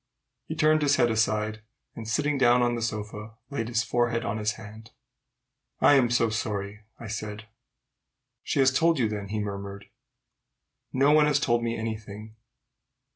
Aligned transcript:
He 0.47 0.55
turned 0.55 0.81
his 0.81 0.95
head 0.95 1.11
aside, 1.11 1.61
and, 1.95 2.07
sitting 2.07 2.39
down 2.39 2.63
on 2.63 2.73
the 2.73 2.81
sofa, 2.81 3.35
laid 3.51 3.67
his 3.67 3.83
forehead 3.83 4.25
on 4.25 4.39
his 4.39 4.53
hand. 4.53 4.89
"I'm 5.79 6.09
so 6.09 6.31
sorry!" 6.31 6.85
I 6.99 7.05
said. 7.05 7.45
"She 8.41 8.57
has 8.61 8.71
told 8.73 8.97
you, 8.97 9.07
then?" 9.07 9.27
he 9.27 9.37
murmured. 9.39 9.91
"No 10.91 11.11
one 11.11 11.27
has 11.27 11.39
told 11.39 11.61
me 11.61 11.77
any 11.77 11.97
thing." 11.97 12.35